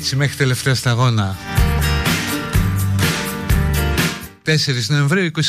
[0.00, 1.36] Έτσι μέχρι τελευταία σταγόνα
[4.46, 4.50] 4
[4.88, 5.40] Νοεμβρίου 2021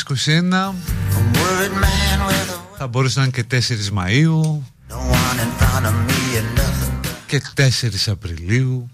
[2.76, 3.62] Θα μπορούσε να είναι και
[3.94, 4.60] 4 Μαΐου.
[7.26, 7.62] Και 4
[8.06, 8.90] Απριλίου.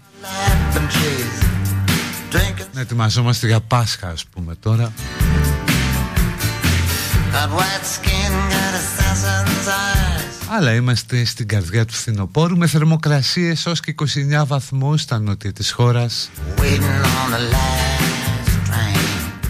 [2.73, 4.93] Να ετοιμαζόμαστε για Πάσχα ας πούμε τώρα
[10.51, 13.95] αλλά είμαστε στην καρδιά του φθινοπόρου με θερμοκρασίες ως και
[14.41, 16.29] 29 βαθμούς στα νότια της χώρας.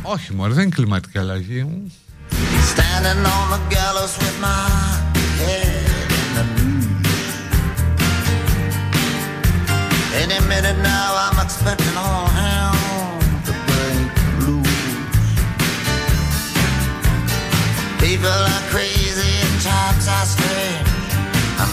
[0.02, 1.66] Όχι, Μωρή, δεν είναι κλιματική αλλαγή.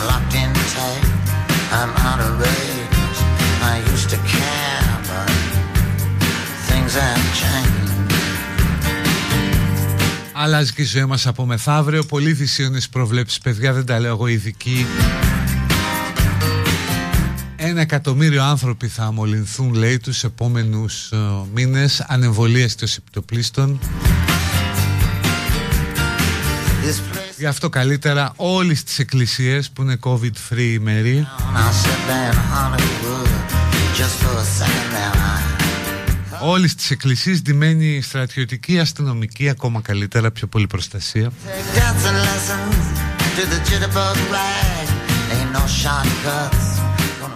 [0.06, 1.04] I'm locked in tight.
[1.78, 3.18] I'm out of range.
[3.72, 5.30] I used to care, but
[6.68, 7.94] things have changed.
[10.32, 14.26] Αλλάζει και η ζωή μας από μεθαύριο Πολύ θυσίωνες προβλέψεις παιδιά Δεν τα λέω εγώ
[14.26, 14.86] ειδικοί
[17.56, 21.16] Ένα εκατομμύριο άνθρωποι θα αμολυνθούν λέει τους επόμενους uh,
[21.54, 23.78] μήνες Ανεμβολίες των επιτοπλίστων
[27.38, 31.26] Γι' αυτό καλύτερα όλες τις εκκλησίες που είναι COVID-free ημέρη
[36.40, 41.32] Όλες τις εκκλησίες ντυμένοι στρατιωτική, αστυνομική, ακόμα καλύτερα, πιο πολύ προστασία.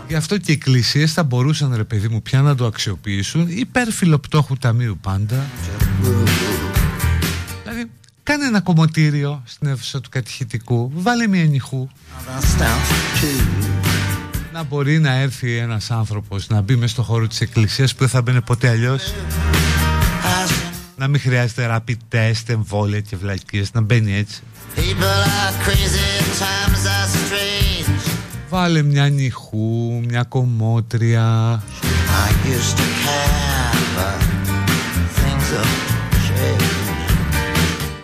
[0.08, 3.46] Γι' αυτό και οι εκκλησίες θα μπορούσαν ρε παιδί μου πια να το αξιοποιήσουν.
[3.49, 5.46] Υπέρ φιλοπτώχου ταμείου πάντα.
[8.31, 11.88] Δηλαδή κάνε ένα κομμωτήριο στην αίθουσα του κατηχητικού, βάλε μια νυχού.
[14.53, 18.09] Να μπορεί να έρθει ένας άνθρωπος να μπει μέσα στο χώρο της εκκλησίας που δεν
[18.09, 19.15] θα μπαίνει ποτέ αλλιώς.
[20.97, 24.43] Να μην χρειάζεται rapid test, εμβόλια και βλακίες να μπαίνει έτσι.
[28.49, 31.62] Βάλε μια νυχού, μια κομμότρια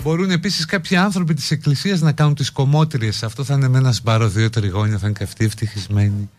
[0.06, 3.22] Μπορούν επίσης κάποιοι άνθρωποι της εκκλησίας να κάνουν τις κομμότριες.
[3.22, 6.30] Αυτό θα είναι με ένα σπάρο δύο τριγώνια Θα είναι και αυτοί ευτυχισμένοι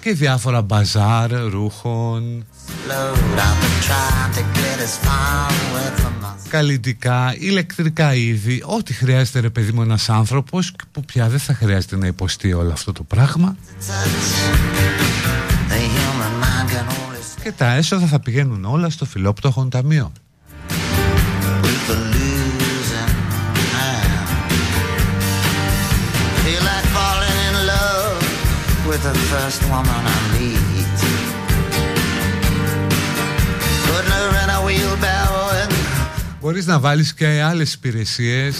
[0.00, 2.44] και διάφορα μπαζάρ ρούχων
[6.50, 11.96] καλλιτικά, ηλεκτρικά είδη ό,τι χρειάζεται ρε παιδί μου ένας άνθρωπος που πια δεν θα χρειάζεται
[11.96, 13.56] να υποστεί όλο αυτό το πράγμα
[17.42, 20.12] και τα έσοδα θα πηγαίνουν όλα στο φιλόπτωχο ταμείο
[28.90, 30.98] with the first woman I meet.
[33.86, 35.19] Putting her in a wheelbarrow and...
[36.40, 38.56] Μπορείς να βάλεις και άλλες υπηρεσίες.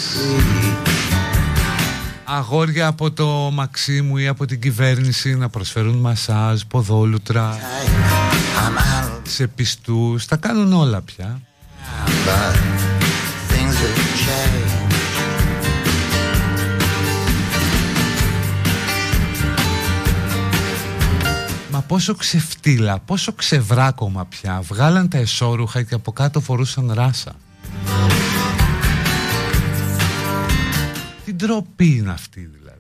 [2.25, 7.59] Αγόρια από το Μαξίμου ή από την κυβέρνηση να προσφέρουν μασάζ, ποδόλουτρα.
[9.23, 11.41] Σε πιστούς, τα κάνουν όλα πια.
[12.27, 12.55] But
[13.51, 14.81] things have changed
[21.87, 24.61] πόσο ξεφτύλα, πόσο ξεβράκωμα πια.
[24.61, 27.33] Βγάλαν τα εσώρουχα και από κάτω φορούσαν ράσα
[31.25, 32.79] Τι ντροπή είναι αυτή δηλαδή.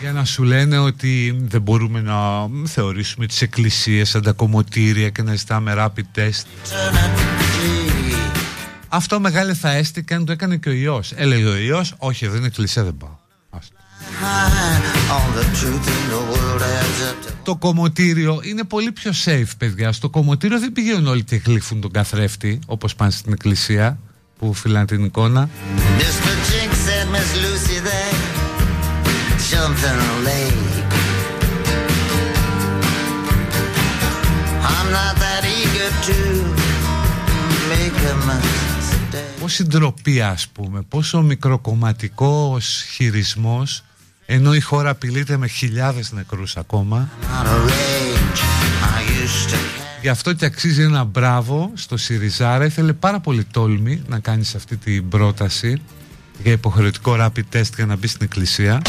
[0.00, 5.22] Για να σου λένε ότι δεν μπορούμε να θεωρήσουμε τις εκκλησίες σαν τα κομμωτήρια και
[5.22, 6.44] να ζητάμε rapid test.
[8.88, 11.12] Αυτό μεγάλη θα έστηκε αν το έκανε και ο Υιός.
[11.16, 13.21] Έλεγε ο Υιός, όχι δεν είναι εκκλησία δεν πάω
[17.42, 19.92] το κομμωτήριο είναι πολύ πιο safe παιδιά.
[19.92, 23.98] Στο κομμωτήριο δεν πηγαίνουν όλοι και γλύφουν τον καθρέφτη Όπως πάνε στην εκκλησία
[24.38, 25.48] Που φυλάνε την εικόνα.
[39.40, 40.82] Πόση ντροπή ας πούμε.
[40.88, 43.84] Πόσο μικροκομματικός χειρισμός
[44.34, 47.10] ενώ η χώρα απειλείται με χιλιάδες νεκρούς ακόμα.
[50.02, 52.64] Γι' αυτό και αξίζει ένα μπράβο στο Σιριζάρα.
[52.64, 55.82] Ήθελε πάρα πολύ τόλμη να κάνει αυτή την πρόταση
[56.42, 58.82] Για υποχρεωτικό rapid test για να μπει στην εκκλησία.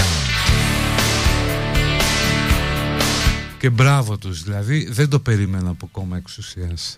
[3.60, 6.98] Και μπράβο τους δηλαδή Δεν το περίμενα από κόμμα εξουσίας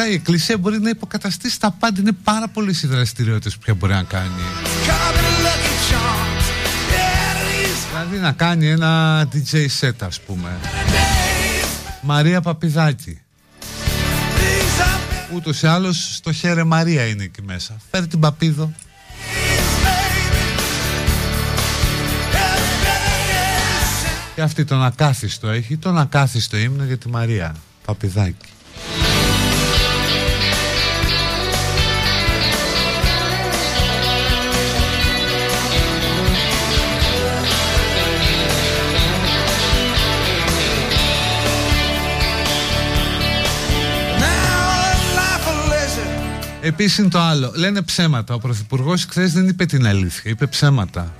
[0.00, 2.00] μετά η εκκλησία μπορεί να υποκαταστήσει τα πάντα.
[2.00, 4.30] Είναι πάρα πολλές οι δραστηριότητες που πια μπορεί να κάνει.
[7.90, 10.58] Δηλαδή να κάνει ένα DJ set ας πούμε.
[12.02, 13.20] Μαρία Παπιδάκη.
[15.34, 17.76] Ούτως ή άλλως στο χέρε Μαρία είναι εκεί μέσα.
[17.90, 18.72] Φέρει την Παπίδο.
[24.34, 27.54] Και αυτή τον ακάθιστο έχει Τον ακάθιστο ύμνο για τη Μαρία
[27.84, 28.48] Παπιδάκη
[46.60, 47.52] Επίσης είναι το άλλο.
[47.54, 48.34] Λένε ψέματα.
[48.34, 50.30] Ο Πρωθυπουργός χθες δεν είπε την αλήθεια.
[50.30, 51.14] Είπε ψέματα.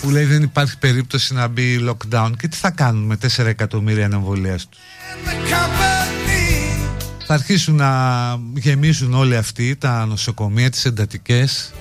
[0.00, 2.30] Που λέει δεν υπάρχει περίπτωση να μπει lockdown.
[2.38, 4.80] Και τι θα κάνουν με 4 εκατομμύρια ανεμβολίας τους.
[7.32, 7.90] Θα αρχίσουν να
[8.54, 11.72] γεμίζουν όλοι αυτοί τα νοσοκομεία, τις εντατικές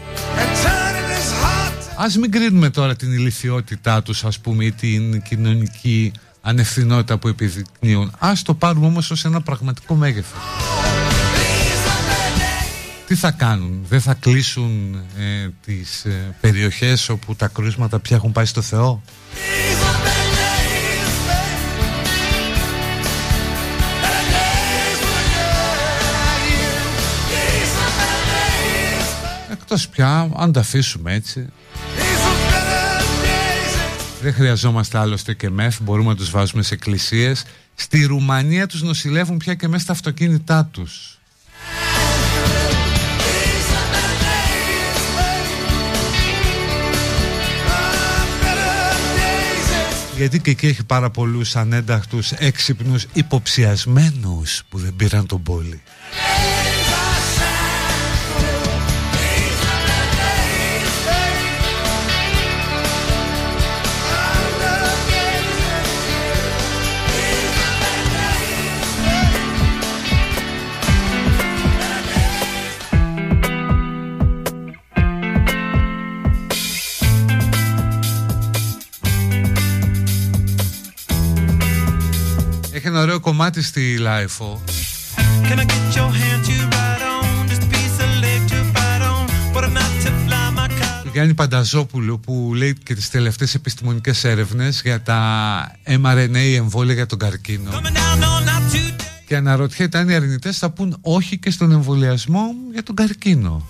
[1.98, 8.12] Ας μην κρίνουμε τώρα την ηλικιότητά τους ας πούμε ή την κοινωνική ανευθυνότητα που επιδεικνύουν
[8.20, 10.40] Ας το πάρουμε όμως ως ένα πραγματικό μέγεθος
[13.10, 18.32] τι θα κάνουν, δεν θα κλείσουν ε, τις ε, περιοχές όπου τα κρούσματα πια έχουν
[18.32, 19.02] πάει στο Θεό;
[29.52, 31.46] Εκτός πια, αν τα αφήσουμε έτσι
[34.22, 37.44] Δεν χρειαζόμαστε άλλωστε και μεθ Μπορούμε να τους βάζουμε σε εκκλησίες
[37.76, 41.19] Στη Ρουμανία τους νοσηλεύουν πια και μέσα στα αυτοκίνητά τους
[50.20, 55.82] γιατί και εκεί έχει πάρα πολλούς ανένταχτους έξυπνους υποψιασμένους που δεν πήραν τον πόλη.
[83.02, 84.62] Ένα ωραίο κομμάτι στη LiFO.
[91.04, 97.06] Του Γιάννη Πανταζόπουλου που λέει και τις τελευταίες επιστημονικές έρευνες για τα mRNA εμβόλια για
[97.06, 97.72] τον καρκίνο.
[99.28, 103.68] Και αναρωτιέται αν οι αρνητές θα πούν όχι και στον εμβολιασμό για τον καρκίνο.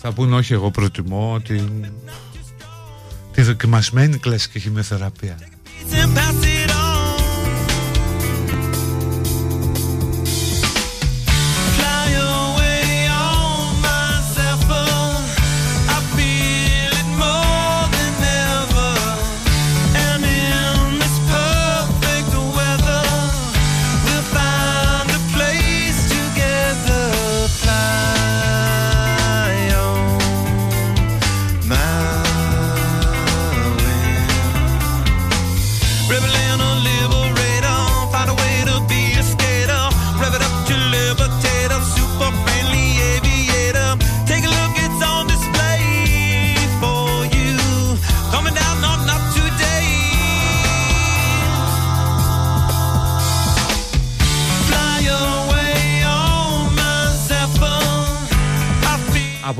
[0.00, 1.68] Θα πούν όχι εγώ προτιμώ την
[3.32, 5.38] τη δοκιμασμένη κλασική χημειοθεραπεία.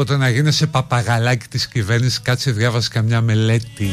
[0.02, 3.90] Από το να γίνεσαι παπαγαλάκι της κυβέρνησης κάτσε διάβασε καμιά μελέτη.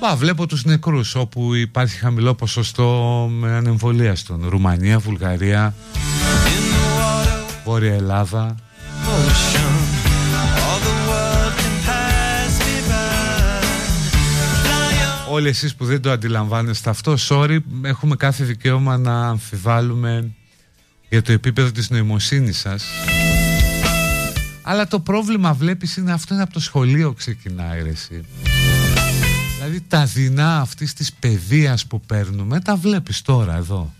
[0.00, 5.74] Μπα, βλέπω τους νεκρούς όπου υπάρχει χαμηλό ποσοστό με ανεμβολία στον Ρουμανία, Βουλγαρία
[7.64, 8.54] Βόρεια Ελλάδα.
[15.30, 20.30] Όλοι εσείς που δεν το αντιλαμβάνεστε αυτό, sorry, έχουμε κάθε δικαίωμα να αμφιβάλλουμε
[21.08, 22.84] για το επίπεδο της νοημοσύνης σας
[24.62, 27.92] αλλά το πρόβλημα βλέπεις είναι αυτό είναι από το σχολείο ξεκινάει ρε
[29.56, 33.92] Δηλαδή τα δεινά αυτής της παιδείας που παίρνουμε τα βλέπεις τώρα εδώ.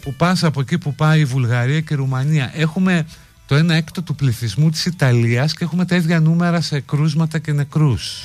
[0.00, 2.50] Που πας από εκεί που πάει η Βουλγαρία και η Ρουμανία.
[2.54, 3.06] Έχουμε
[3.46, 7.52] το ένα έκτο του πληθυσμού της Ιταλίας και έχουμε τα ίδια νούμερα σε κρούσματα και
[7.52, 8.24] νεκρούς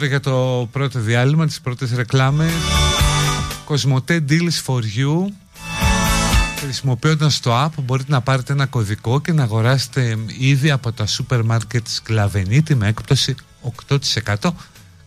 [0.00, 2.52] ώρα για το πρώτο διάλειμμα, τις πρώτες ρεκλάμες.
[3.64, 5.32] Κοσμοτέ Deals for You.
[6.58, 11.44] Χρησιμοποιώντας το app μπορείτε να πάρετε ένα κωδικό και να αγοράσετε ήδη από τα σούπερ
[11.44, 13.34] μάρκετ Σκλαβενίτη με έκπτωση
[13.88, 14.50] 8%.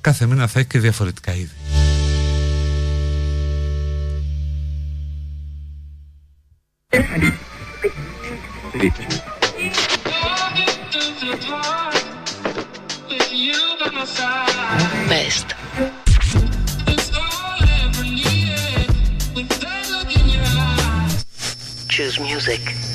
[0.02, 1.52] Κάθε μήνα θα έχει και διαφορετικά είδη.
[15.13, 15.53] Best.
[21.88, 22.93] Choose music.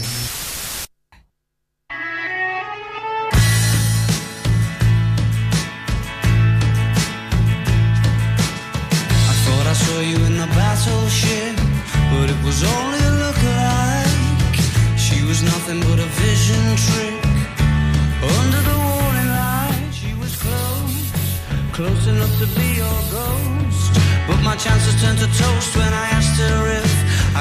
[22.38, 23.92] to be your ghost.
[24.28, 26.92] But my chances turned to toast when I asked her if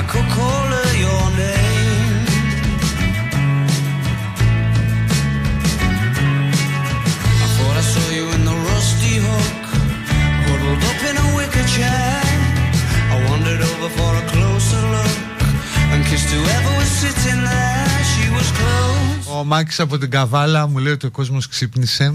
[0.01, 2.27] I could call her your name.
[7.45, 9.63] I thought I saw you in the rusty hook,
[10.47, 12.21] huddled up in a wicker chair.
[13.15, 15.19] I wandered over for a closer look
[15.93, 17.89] and kissed whoever was sitting there.
[18.13, 19.39] She was close.
[19.41, 22.15] Ο Μάκης από την Καβάλα μου λέει ότι ο κόσμος ξύπνησε.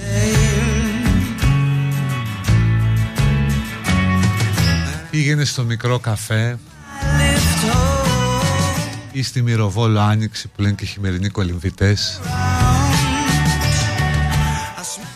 [5.11, 6.59] Πήγαινε στο μικρό καφέ
[7.01, 9.13] Lift home.
[9.13, 12.21] ή στη Μυροβόλο Άνοιξη που λένε και χειμερινοί κολυμβητές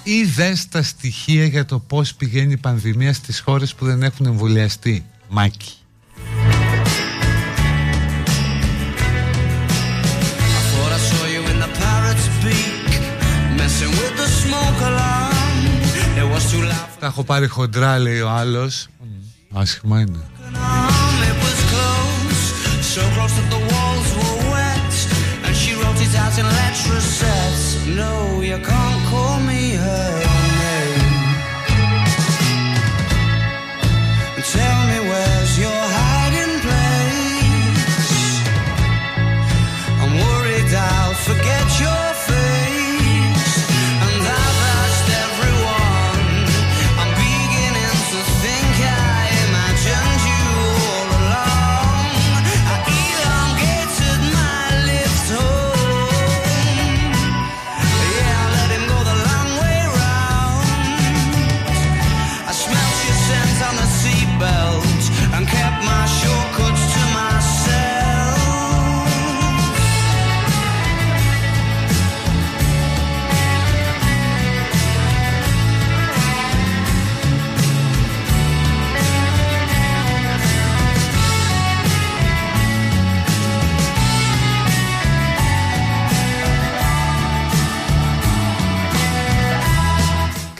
[0.02, 4.26] ή δες τα στοιχεία για το πώς πηγαίνει η πανδημία στις χώρες που δεν έχουν
[4.26, 5.04] εμβολιαστεί.
[5.28, 5.72] Μάκη.
[16.98, 18.86] Τα έχω πάρει χοντρά λέει ο άλλος.
[19.00, 20.18] Μμ, Άσχημα είναι.
[20.46, 20.94] an arm.
[28.46, 28.93] It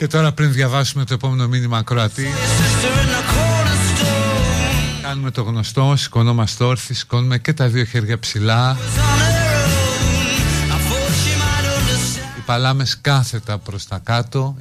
[0.05, 5.93] Και τώρα πριν διαβάσουμε το επόμενο μήνυμα ακροατή Sister in the cornerstone Κάνουμε το γνωστό,
[5.97, 10.71] σηκωνόμαστε όρθιοι, σηκώνουμε και τα δύο χέρια ψηλά was on her own.
[10.71, 12.37] I thought she might understand.
[12.37, 14.55] Οι παλάμες κάθετα προς τα κάτω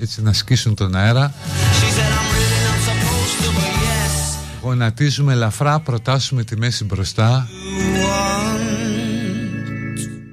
[0.00, 5.32] έτσι να σκίσουν τον αέρα She said I'm really not supposed to, but yes, Γονατίζουμε
[5.32, 8.30] ελαφρά, προτάσουμε τη μέση μπροστά you want.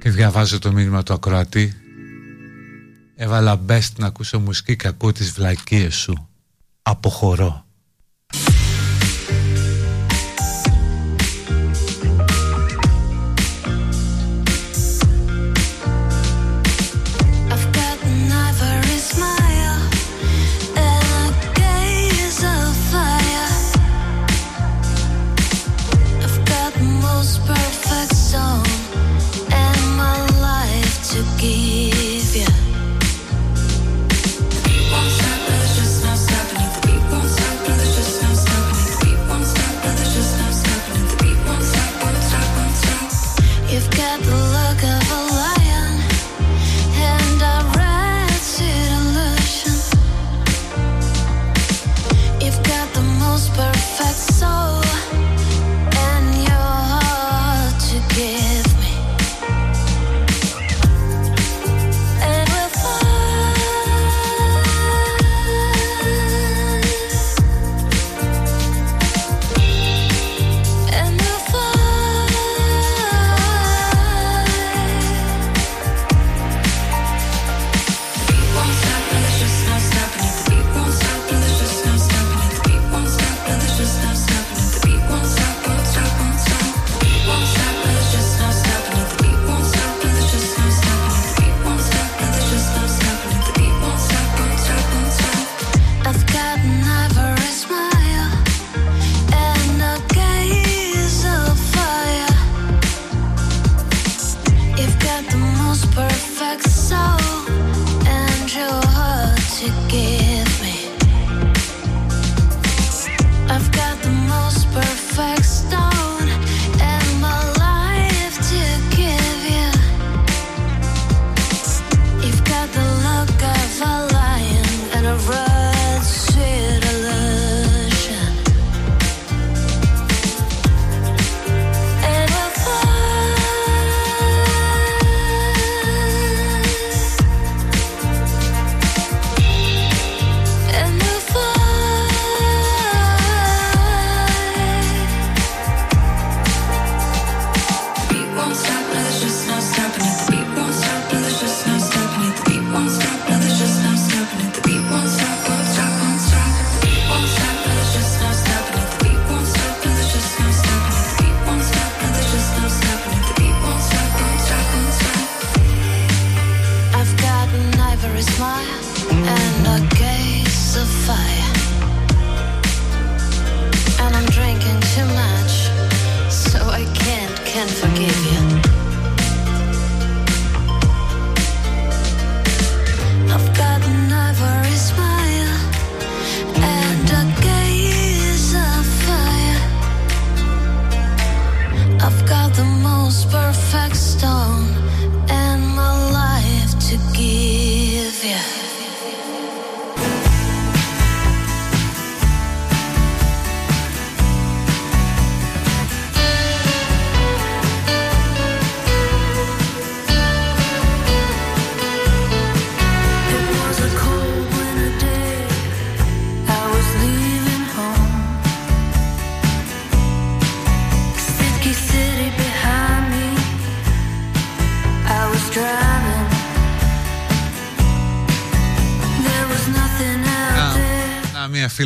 [0.00, 1.76] Και διαβάζω το μήνυμα του ακροατή
[3.20, 6.28] Έβαλα best να ακούσω μουσική και ακούω τις βλακίες σου.
[6.82, 7.64] Αποχωρώ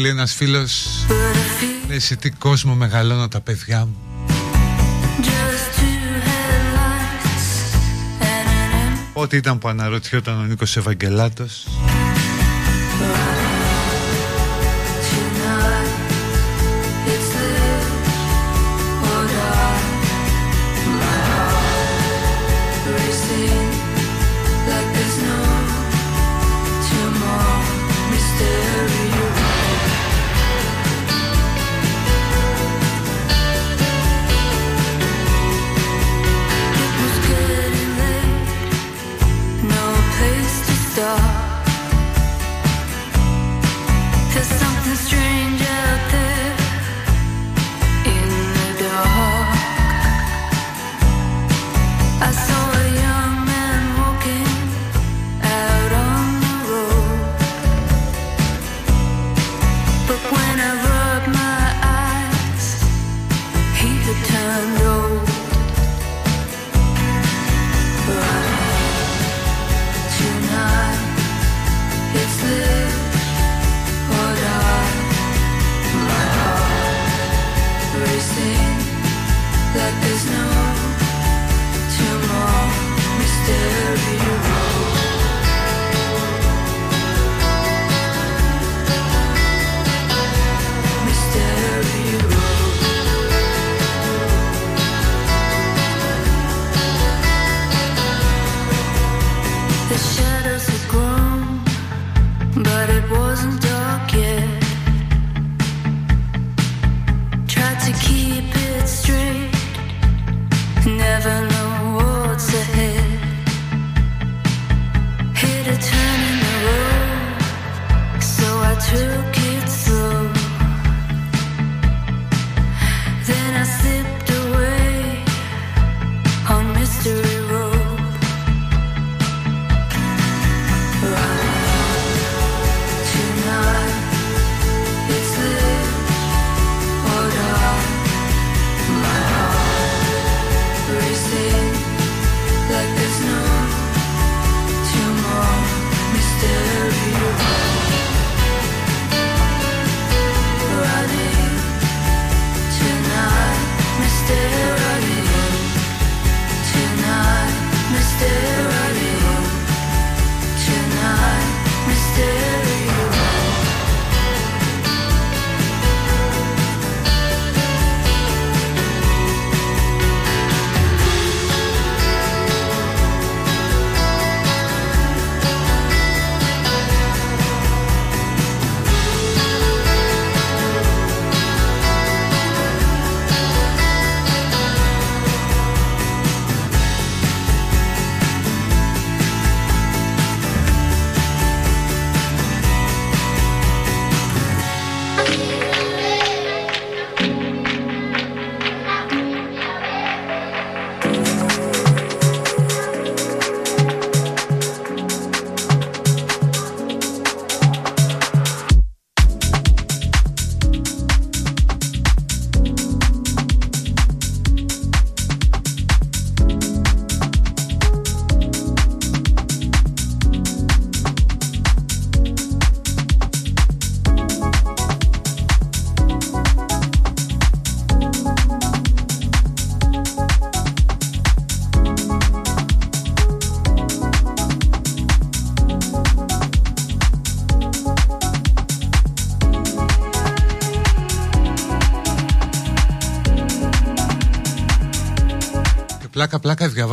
[0.02, 0.88] στείλει ένας φίλος.
[1.88, 3.96] Λέει σε τι κόσμο μεγαλώνω τα παιδιά μου.
[9.12, 11.66] Ό,τι ήταν που αναρωτιόταν ο Νίκος Ευαγγελάτος.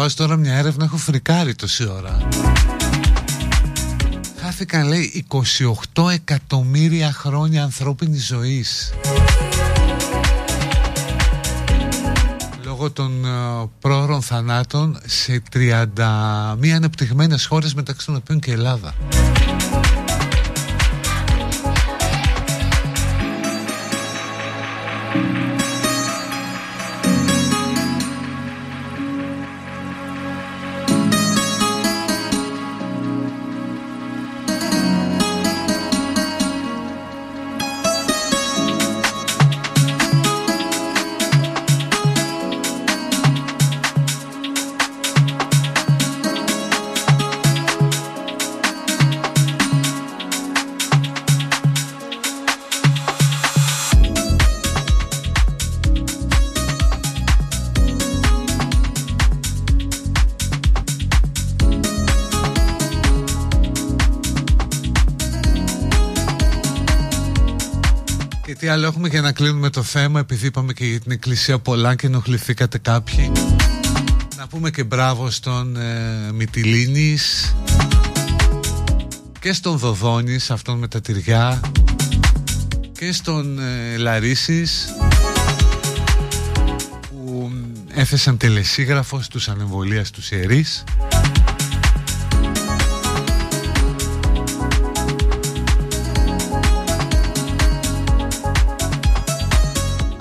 [0.09, 2.27] διαβάζω τώρα μια έρευνα, έχω φρικάρει τόση ώρα.
[4.41, 5.25] Χάθηκαν λέει
[5.95, 8.93] 28 εκατομμύρια χρόνια ανθρώπινης ζωής.
[12.63, 13.29] Λόγω των ε,
[13.79, 15.85] πρόωρων θανάτων σε 31
[16.75, 18.93] ανεπτυγμένες χώρες μεταξύ των οποίων και η Ελλάδα.
[69.09, 73.31] Για να κλείνουμε το θέμα επειδή είπαμε και για την εκκλησία πολλά και ενοχληθήκατε κάποιοι.
[74.37, 77.55] Να πούμε και μπράβο στον ε, Μυτιλίνης
[79.39, 81.61] και στον Δοδόνης αυτόν με τα τυριά
[82.91, 84.85] και στον ε, Λαρίσης
[87.09, 87.51] που
[87.93, 90.83] έθεσαν τελεσίγραφος στους ανεμβολίας τους ιερείς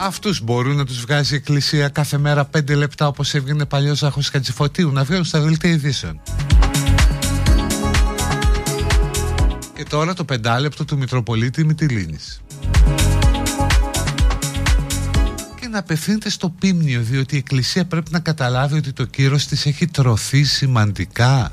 [0.08, 4.28] Αυτούς μπορούν να τους βγάζει η εκκλησία κάθε μέρα πέντε λεπτά όπως έβγαινε παλιός Ζάχος
[4.28, 6.20] Χατζηφωτίου να βγαίνουν στα δελτία ειδήσεων.
[9.74, 12.40] Και τώρα το πεντάλεπτο του Μητροπολίτη Μητυλίνης.
[15.60, 19.66] Και να απευθύνεται στο πίμνιο διότι η εκκλησία πρέπει να καταλάβει ότι το κύρος της
[19.66, 21.52] έχει τρωθεί σημαντικά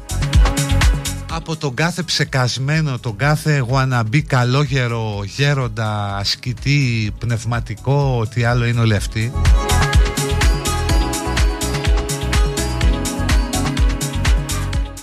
[1.35, 8.95] από τον κάθε ψεκασμένο, τον κάθε γουαναμπί καλόγερο, γέροντα, ασκητή, πνευματικό, ό,τι άλλο είναι όλοι
[8.95, 9.31] αυτοί.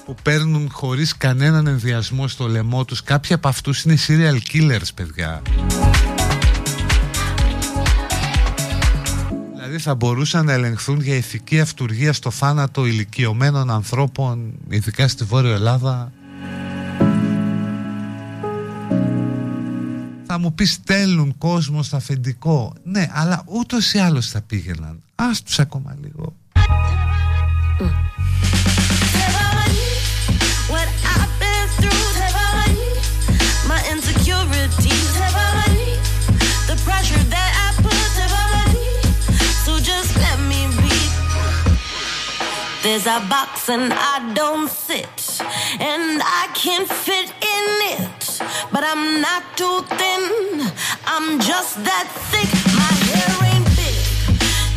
[0.04, 3.02] Που παίρνουν χωρίς κανέναν ενδιασμό στο λαιμό τους.
[3.02, 5.42] Κάποιοι από αυτούς είναι serial killers, παιδιά.
[9.54, 15.52] Δηλαδή θα μπορούσαν να ελεγχθούν για ηθική αυτουργία στο θάνατο ηλικιωμένων ανθρώπων, ειδικά στη Βόρεια
[15.52, 16.12] Ελλάδα.
[20.38, 22.72] μου πει στέλνουν κόσμος στα αφεντικό.
[22.84, 25.02] Ναι, αλλά ούτως ή άλλως θα πήγαιναν.
[25.14, 26.34] Α τους ακόμα λίγο.
[42.82, 44.68] There's a box and I don't
[45.80, 48.12] and I can't fit in it.
[48.72, 50.22] But I'm not too thin,
[51.07, 52.50] I'm just that thick.
[52.81, 53.96] My hair ain't big,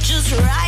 [0.01, 0.64] just right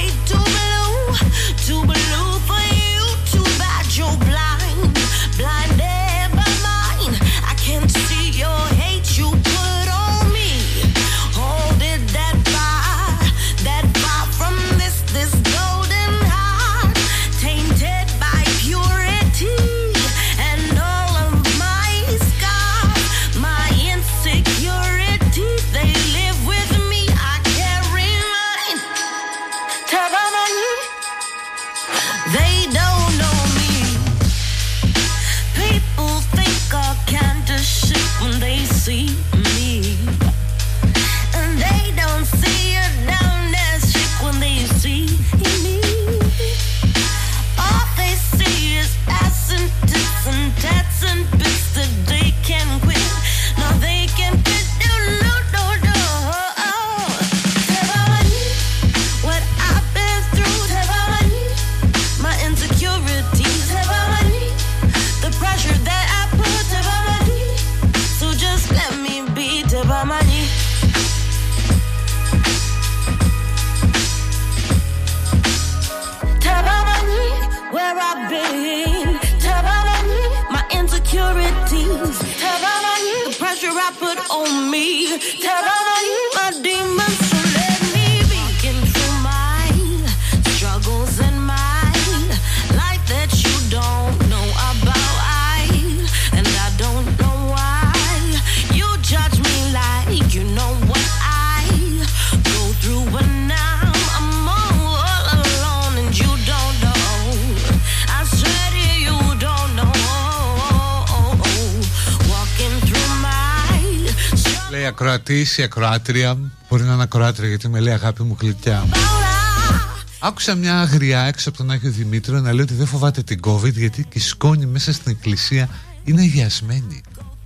[115.29, 116.37] Λέει ακροατής ή ακροάτρια.
[116.69, 118.85] Μπορεί να είναι ακροάτρια γιατί με λέει αγάπη μου γλυκιά.
[118.91, 123.39] about Άκουσα μια αγριά έξω από τον Άγιο Δημήτριο να λέει ότι δεν φοβάται την
[123.43, 125.69] COVID γιατί και η σκόνη μέσα στην εκκλησία
[126.03, 127.01] είναι αγιασμένη.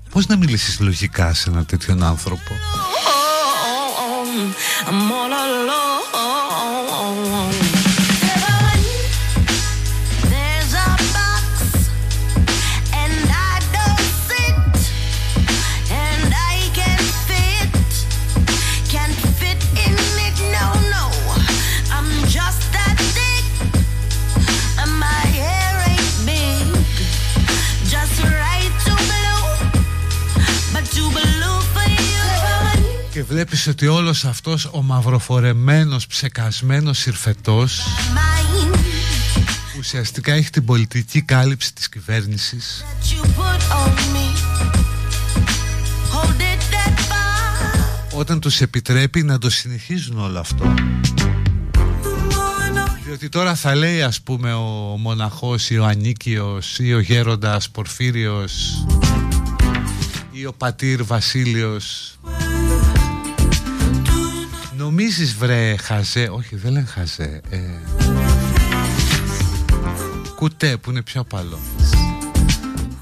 [0.10, 2.52] Πώς να μιλήσεις λογικά σε έναν τέτοιον άνθρωπο;
[4.88, 6.21] I'm all alone.
[33.32, 37.82] Βλέπεις ότι όλος αυτός ο μαυροφορεμένος, ψεκασμένος συρφετός
[38.14, 38.78] Mine
[39.80, 44.28] ουσιαστικά έχει την πολιτική κάλυψη της κυβέρνησης that you put on me.
[46.14, 48.20] Hold it that far.
[48.20, 50.74] όταν τους επιτρέπει να το συνεχίζουν όλο αυτό.
[53.06, 58.86] Διότι τώρα θα λέει ας πούμε ο μοναχός ή ο Ανίκιος ή ο γέροντας Πορφύριος
[60.32, 62.16] ή ο πατήρ Βασίλειος
[64.92, 67.58] Νομίζεις βρε χαζέ, όχι δεν λένε χαζέ ε,
[70.36, 71.60] Κουτέ που είναι πιο απαλό.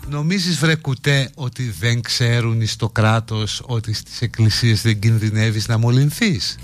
[0.09, 6.55] Νομίζεις βρε κουτέ ότι δεν ξέρουν στο κράτος ότι στις εκκλησίες δεν κινδυνεύεις να μολυνθείς;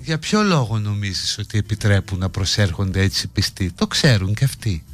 [0.00, 4.84] Για ποιο λόγο νομίζεις ότι επιτρέπουν να προσέρχονται έτσι πιστοί; Το ξέρουν και αυτοί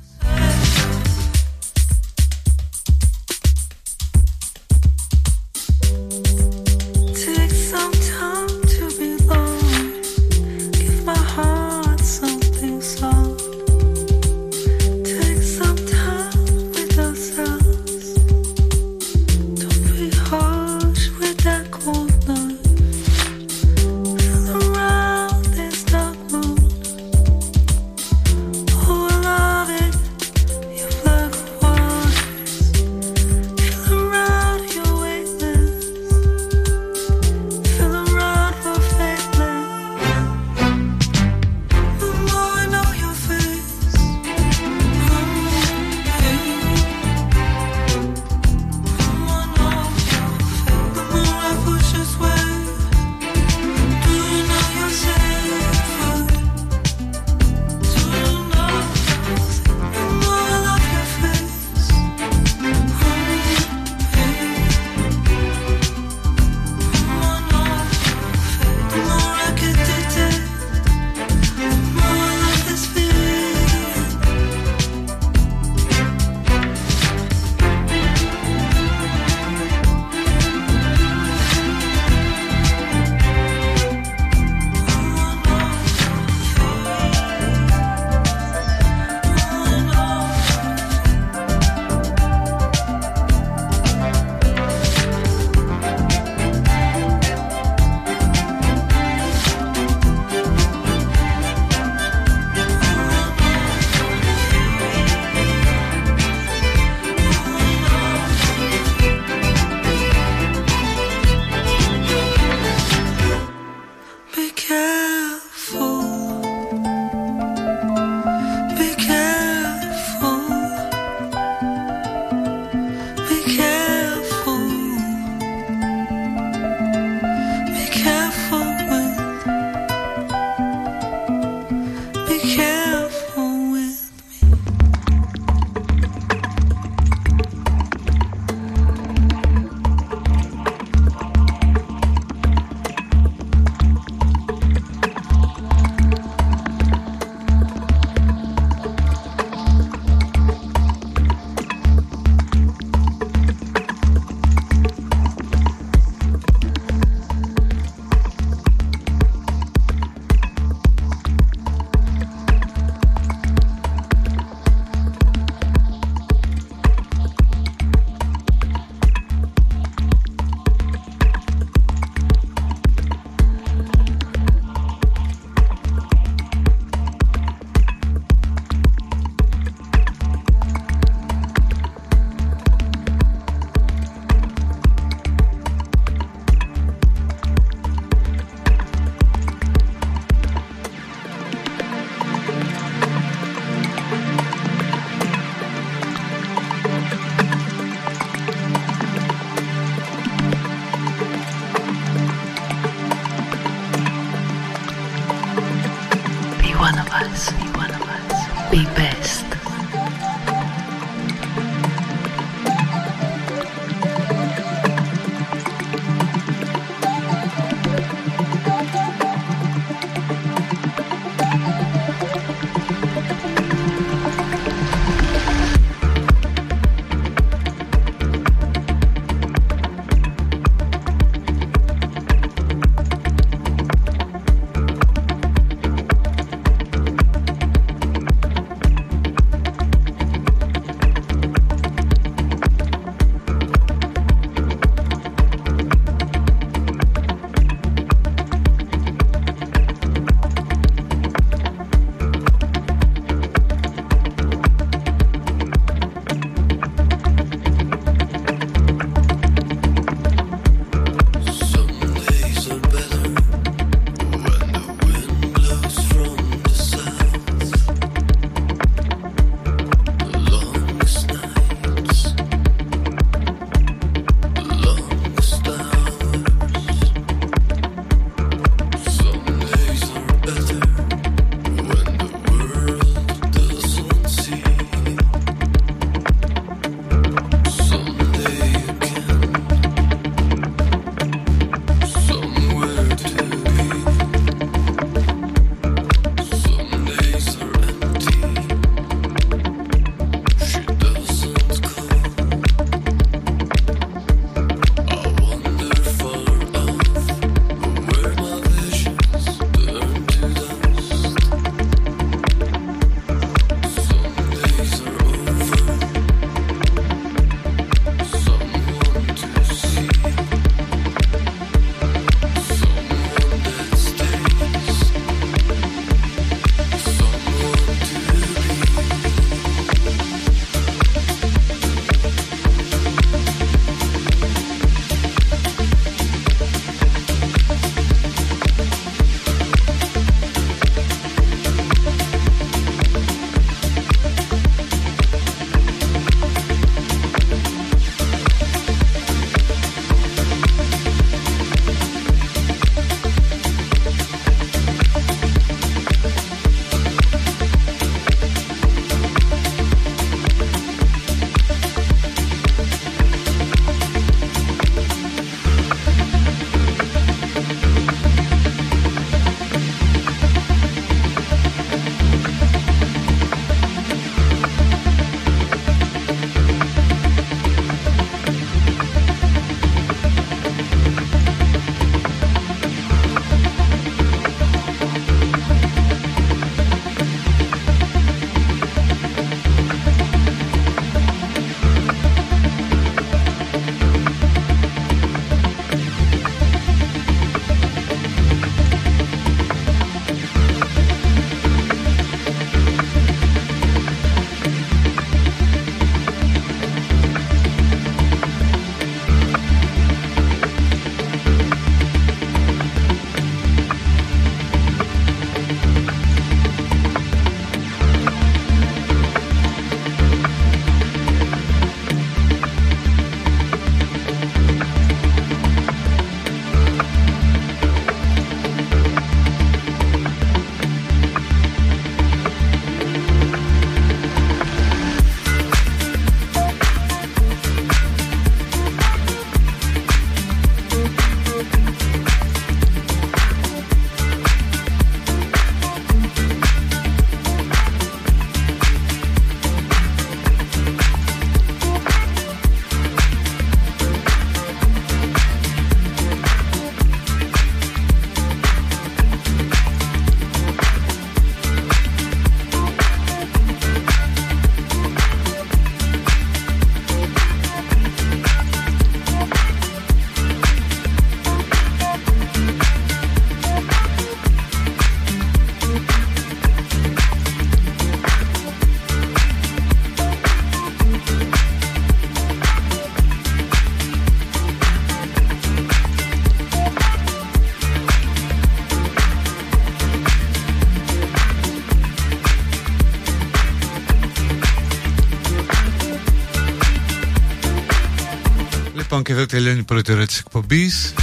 [499.23, 501.15] Λοιπόν και εδώ τελειώνει η πρώτη ώρα της εκπομπής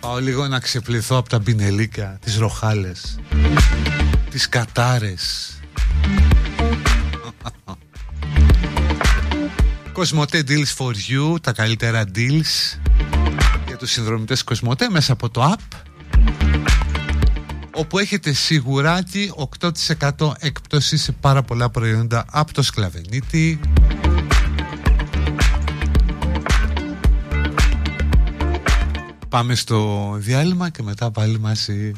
[0.00, 3.18] Πάω πάω λίγο να ξεπληθώ από τα μπινελίκα, τις ροχάλες,
[4.30, 5.54] τις κατάρες.
[9.92, 12.78] Κοσμοτέ Deals for You, τα καλύτερα deals
[13.66, 15.88] για τους συνδρομητές Κοσμοτέ μέσα από το app
[17.78, 19.32] όπου έχετε σιγουράκι
[20.10, 23.60] 8% έκπτωση σε πάρα πολλά προϊόντα από το σκλαβενίτη
[29.38, 31.92] Πάμε στο διάλειμμα και μετά πάλι μαζί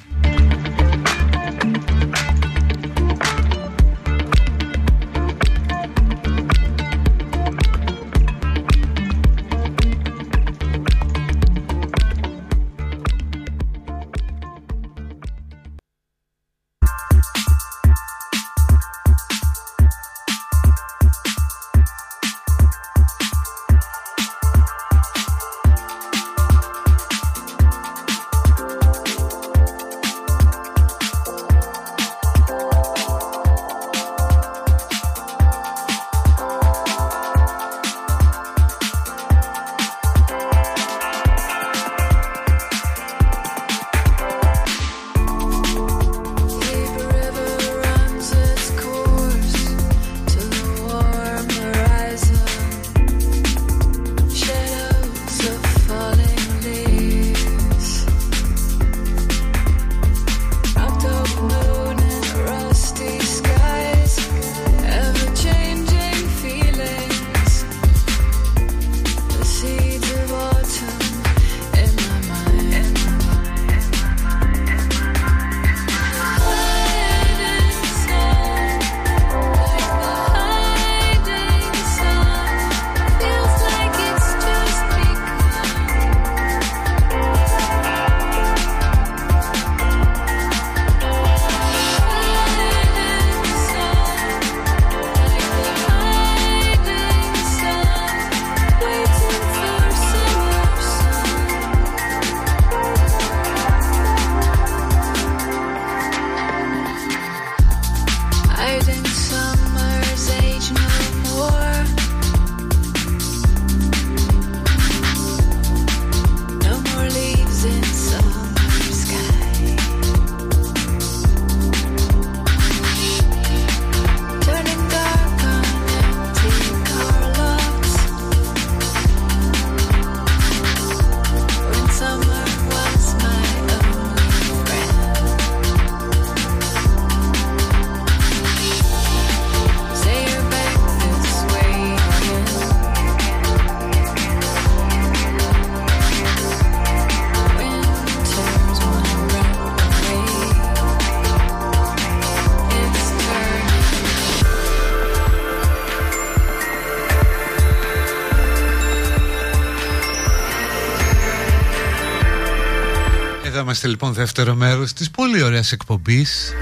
[163.71, 166.53] Είμαστε λοιπόν δεύτερο μέρος της πολύ ωραίας εκπομπής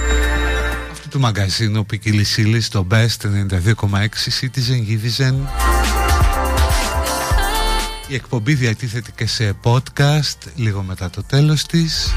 [0.90, 3.76] αυτού του μαγκαζίνου ποικίλη ύλη στο Best 92,6
[4.40, 5.34] Citizen Givizen.
[8.08, 12.14] Η εκπομπή διατίθεται και σε podcast λίγο μετά το τέλος της.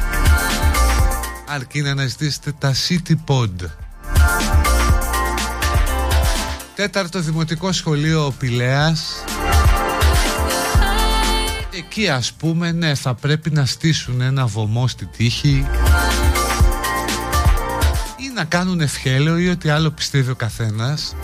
[1.48, 3.70] Αρκεί να αναζητήσετε τα City Pod.
[6.76, 9.11] Τέταρτο Δημοτικό Σχολείο Πηλέας
[11.94, 15.66] Εκεί ας πούμε ναι θα πρέπει να στήσουν ένα βωμό στη τύχη
[18.18, 21.16] ή να κάνουν ευχέλαιο ή ό,τι άλλο πιστεύει ο καθένας.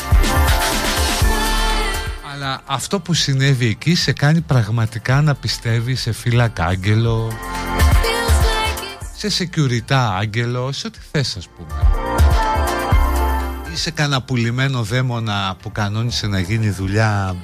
[2.33, 7.31] Αλλά αυτό που συνέβη εκεί σε κάνει πραγματικά να πιστεύει σε φύλακα άγγελο
[9.15, 11.73] σε σεκιουριτά άγγελο, σε ό,τι θες ας πούμε.
[13.73, 17.35] Ή σε κανένα πουλημένο δαίμονα που κανόνισε να γίνει δουλειά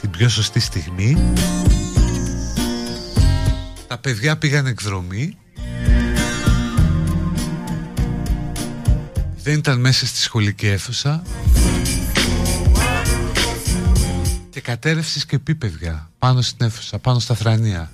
[0.00, 1.32] την πιο σωστή στιγμή
[3.94, 5.36] τα παιδιά πήγαν εκδρομή.
[9.42, 11.22] Δεν ήταν μέσα στη σχολική αίθουσα.
[14.50, 17.92] Και κατέρευσες και πει παιδιά Πάνω στην αίθουσα, πάνω στα θρανία.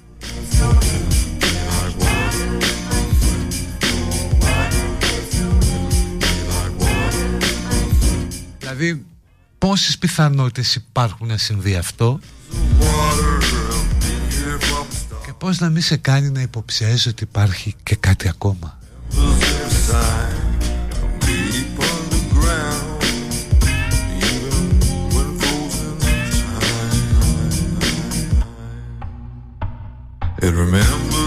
[8.59, 9.05] Δηλαδή
[9.59, 12.20] πόσες πιθανότητες υπάρχουν να συμβεί αυτό;
[15.41, 18.78] Πώς να μην σε κάνει να υποψιάζεις ότι υπάρχει και κάτι ακόμα;
[30.43, 31.20] It remembers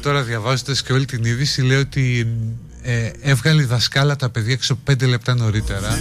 [0.00, 2.26] τώρα διαβάζοντας και όλη την είδηση λέει ότι
[2.82, 5.98] ε, έβγαλε η δασκάλα τα παιδιά έξω πέντε λεπτά νωρίτερα.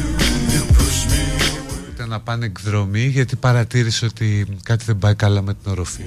[0.49, 5.53] You push me Ήταν να πάνε εκδρομή γιατί παρατήρησε ότι κάτι δεν πάει καλά με
[5.53, 6.01] την οροφή.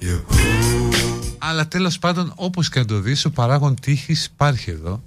[0.00, 0.42] You pull
[1.38, 5.02] Αλλά τέλος πάντων όπως και αν το δεις ο παράγον τύχης υπάρχει εδώ.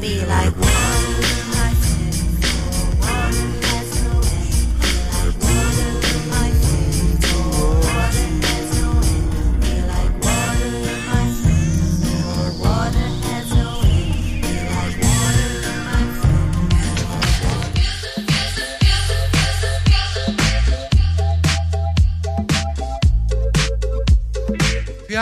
[0.00, 0.71] Be like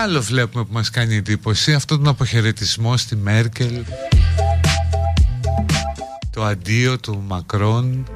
[0.01, 3.84] άλλο βλέπουμε που μας κάνει εντύπωση Αυτό τον αποχαιρετισμό στη Μέρκελ.
[6.30, 8.07] Το αντίο του Μακρόν.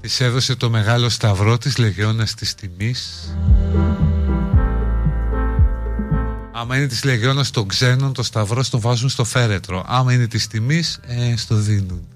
[0.00, 3.34] Της έδωσε το μεγάλο σταυρό της Λεγεώνας της Τιμής.
[6.52, 9.84] Άμα είναι της Λεγεώνας των ξένων Το σταυρό το βάζουν στο φέρετρο.
[9.86, 12.06] Άμα είναι της Τιμής ε, Στο δίνουν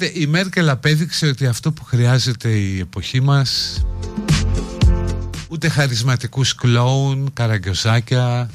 [0.00, 3.80] Κοίτατε, η Μέρκελ απέδειξε ότι αυτό που χρειάζεται η εποχή μας
[5.48, 8.50] ούτε χαρισματικούς κλόουν, καραγκιόζάκια,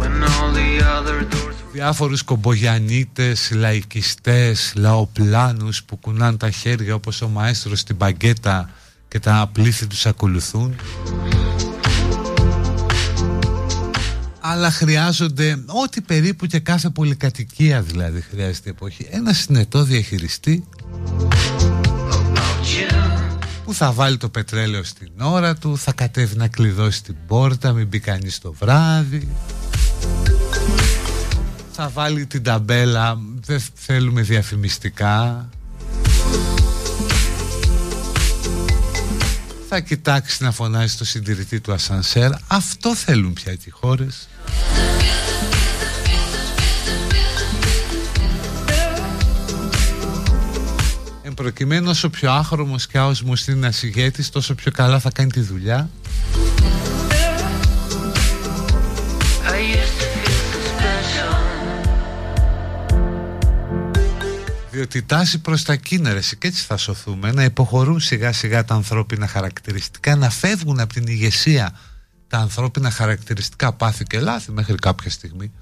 [0.00, 7.22] When all the other doors were διάφορους κομπογιανίτες, λαϊκιστές, λαοπλάνους που κουνάν τα χέρια όπως
[7.22, 8.70] ο μαέστρος στην μπαγκέτα
[9.08, 10.74] και τα πλήθη τους ακολουθούν.
[14.44, 19.06] Αλλά χρειάζονται ό,τι περίπου και κάθε πολυκατοικία δηλαδή χρειάζεται η εποχή.
[19.10, 20.64] Ένα συνετό διαχειριστή
[22.62, 23.12] about you.
[23.64, 27.86] που θα βάλει το πετρέλαιο στην ώρα του, θα κατέβει να κλειδώσει την πόρτα, μην
[27.86, 29.28] μπει κανείς το βράδυ.
[31.72, 35.48] Θα βάλει την ταμπέλα, δεν θέλουμε διαφημιστικά.
[39.74, 42.30] Θα κοιτάξεις να φωνάζεις το συντηρητή του ασανσέρ.
[42.46, 44.28] Αυτό θέλουν πια και οι χώρες.
[51.22, 55.30] Εν προκειμένου όσο πιο άχρωμος και άοσμος είναι ένας ηγέτης τόσο πιο καλά θα κάνει
[55.30, 55.90] τη δουλειά
[64.82, 69.26] διότι τάση προς τα κίνερες και έτσι θα σωθούμε να υποχωρούν σιγά σιγά τα ανθρώπινα
[69.26, 71.78] χαρακτηριστικά να φεύγουν από την ηγεσία
[72.28, 75.52] τα ανθρώπινα χαρακτηριστικά πάθη και λάθη μέχρι κάποια στιγμή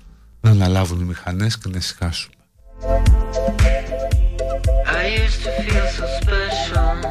[0.41, 2.35] να αναλάβουν οι μηχανές και να ησυχάσουμε
[5.03, 7.11] I used to feel so special.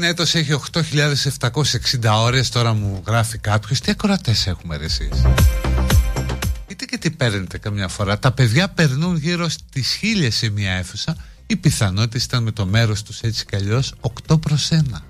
[0.00, 2.48] Ένα έτος έχει 8.760 ώρες.
[2.48, 5.22] Τώρα μου γράφει κάποιος Τι ακροατές έχουμε ρε εσείς;
[6.66, 8.18] Είτε και τι παίρνετε καμιά φορά.
[8.18, 11.16] Τα παιδιά περνούν γύρω στις χίλιες σε μια αίθουσα.
[11.46, 13.94] Οι πιθανότητες ήταν με το μέρος τους έτσι κι αλλιώς
[14.28, 15.02] 8 προς 1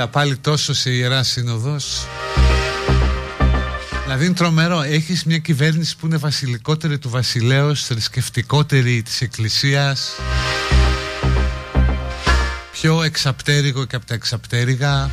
[0.00, 2.06] Έλα πάλι τόσο σε ιερά σύνοδος.
[4.02, 4.80] Δηλαδή είναι τρομερό.
[4.80, 10.10] Έχεις μια κυβέρνηση που είναι βασιλικότερη του βασιλέως Θρησκευτικότερη της εκκλησίας
[12.72, 15.10] Πιο εξαπτέρυγο και από τα εξαπτέρυγα.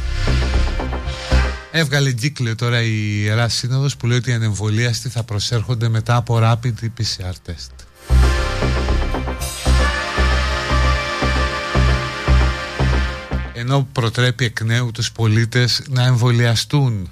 [1.71, 6.39] Έβγαλε κύκλιο τώρα η Ιερά Σύνοδος που λέει ότι οι ανεμβολίαστοι θα προσέρχονται μετά από
[6.41, 7.76] rapid PCR test.
[13.67, 17.11] Ενώ προτρέπει εκ νέου τους πολίτες να εμβολιαστούν.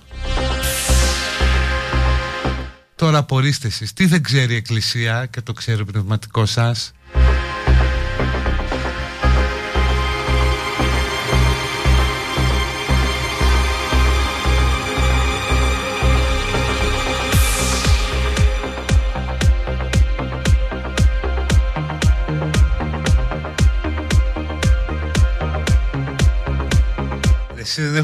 [2.95, 6.91] Τώρα απορρίστε εσείς, τι δεν ξέρει η Εκκλησία και το ξέρει ο πνευματικός σας;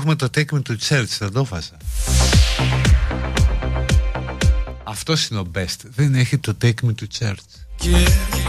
[0.02, 1.78] Έχουμε το take me to church, δεν το φάσα.
[4.84, 5.76] Αυτός είναι ο best.
[5.96, 7.36] Δεν έχει το take me to church.
[7.82, 8.41] Give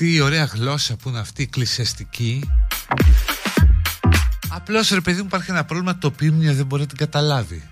[0.00, 2.48] Και τι ωραία γλώσσα που είναι αυτή η εκκλησιαστική
[4.48, 7.62] Απλώς ρε παιδί μου υπάρχει ένα πρόβλημα το οποίο δεν μπορεί να την καταλάβει.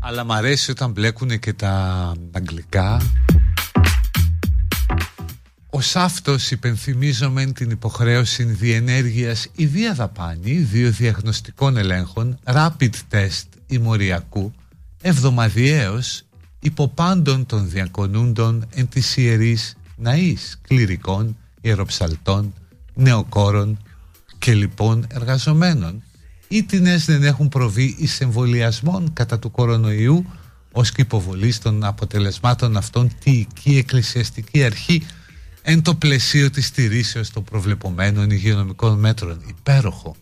[0.00, 3.00] Αλλά μ' αρέσει όταν μπλέκουν και τα αγγλικά
[5.82, 14.52] ως αυτός υπενθυμίζομαι την υποχρέωση διενέργειας ή διαδαπάνη δύο διαγνωστικών ελέγχων rapid test ημοριακού
[15.00, 16.22] εβδομαδιαίως
[16.60, 22.54] υποπάντων των διακονούντων εν της ιερής ναής κληρικών, ιεροψαλτών,
[22.94, 23.78] νεοκόρων
[24.38, 26.02] και λοιπόν εργαζομένων.
[26.48, 30.26] Ήτινες δεν έχουν προβεί εις εμβολιασμών κατά του κορονοϊού
[30.72, 35.06] ως και υποβολής των αποτελεσμάτων αυτών τη οικία εκκλησιαστική αρχή
[35.62, 39.40] εν το πλαισίο της στηρίσεως των προβλεπομένων υγειονομικών μέτρων.
[39.48, 40.16] Υπέροχο.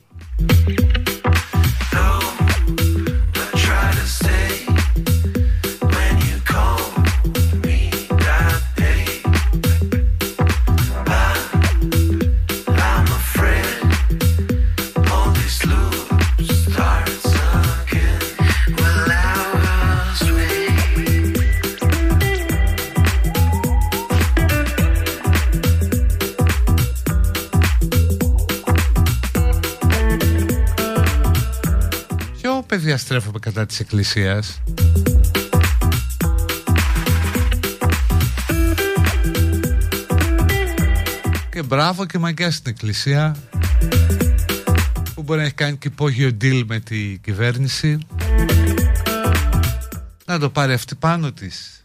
[33.01, 34.62] Στρέφομαι κατά της εκκλησίας.
[41.51, 43.36] Και μπράβο και μαγκιά στην εκκλησία
[45.14, 47.98] Που μπορεί να έχει κάνει και υπόγειο deal με την κυβέρνηση.
[50.26, 51.80] Να το πάρει αυτή πάνω της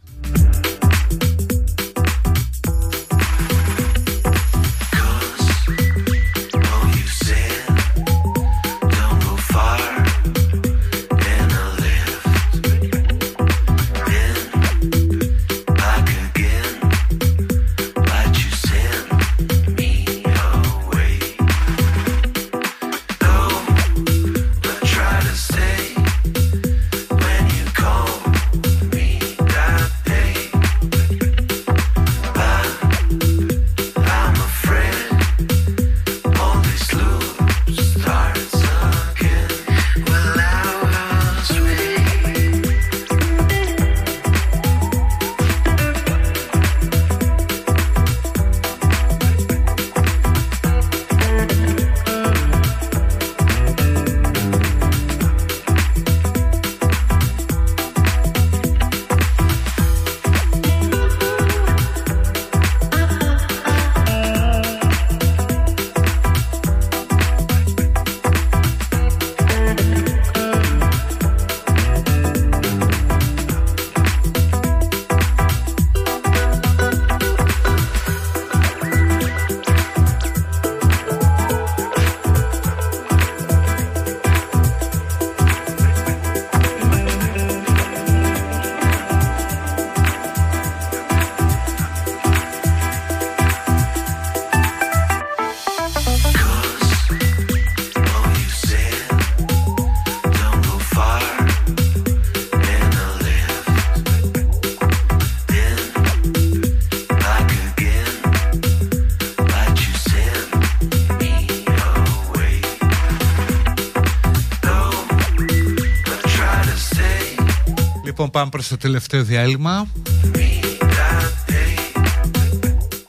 [118.26, 119.88] Λοιπόν πάμε προς το τελευταίο διάλειμμα.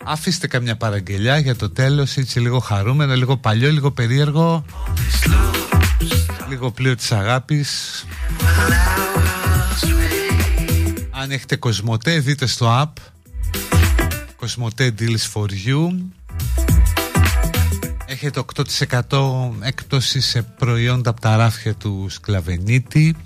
[0.05, 4.65] Αφήστε καμιά παραγγελιά για το τέλος Έτσι λίγο χαρούμενο, λίγο παλιό, λίγο περίεργο.
[6.49, 8.05] Λίγο πλοίο της αγάπης.
[11.11, 12.93] Αν έχετε Κοσμοτέ δείτε στο app.
[14.37, 15.89] Κοσμοτέ Deals for You.
[18.07, 18.43] Έχετε
[19.11, 23.17] 8% έκπτωση σε προϊόντα από τα ράφια του Σκλαβενίτη